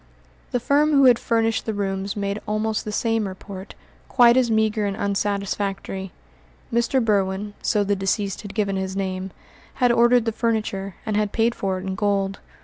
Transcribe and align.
The 0.49 0.59
firm 0.59 0.93
who 0.93 1.05
had 1.05 1.19
furnished 1.19 1.67
the 1.67 1.75
rooms 1.75 2.17
made 2.17 2.41
almost 2.47 2.85
the 2.85 2.91
same 2.91 3.27
report, 3.27 3.75
quite 4.07 4.35
as 4.35 4.49
meagre 4.49 4.87
and 4.87 4.97
unsatisfactory. 4.97 6.11
Mr. 6.73 7.05
Berwin 7.05 7.53
so 7.61 7.83
the 7.83 7.95
deceased 7.95 8.41
had 8.41 8.55
given 8.55 8.77
his 8.77 8.95
name 8.97 9.29
had 9.75 9.91
ordered 9.91 10.25
the 10.25 10.31
furniture, 10.31 10.95
and 11.05 11.15
had 11.15 11.31
paid 11.31 11.53
for 11.53 11.77
it 11.77 11.85
in 11.85 11.93
gold. 11.93 12.39